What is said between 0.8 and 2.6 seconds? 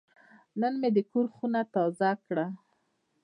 مې د کور خونه تازه کړه.